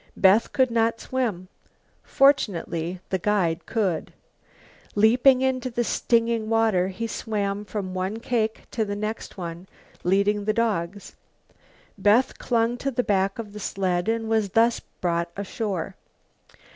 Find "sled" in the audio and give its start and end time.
13.59-14.09